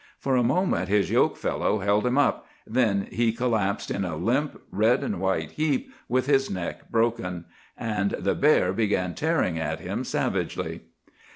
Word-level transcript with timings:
For 0.17 0.35
a 0.35 0.41
moment 0.41 0.87
his 0.89 1.11
yoke 1.11 1.37
fellow 1.37 1.77
held 1.77 2.07
him 2.07 2.17
up, 2.17 2.47
then 2.65 3.07
he 3.11 3.31
collapsed 3.31 3.91
in 3.91 4.03
a 4.03 4.15
limp 4.15 4.59
red 4.71 5.03
and 5.03 5.19
white 5.19 5.51
heap, 5.51 5.93
with 6.09 6.25
his 6.25 6.49
neck 6.49 6.89
broken. 6.89 7.45
And 7.77 8.09
the 8.17 8.33
bear 8.33 8.73
began 8.73 9.13
tearing 9.13 9.59
at 9.59 9.79
him 9.79 10.03
savagely. 10.03 10.81